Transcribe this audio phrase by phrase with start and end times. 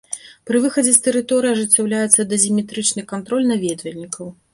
[0.49, 4.33] Пры выхадзе з тэрыторыі ажыццяўляецца дазіметрычны кантроль наведвальнікаў.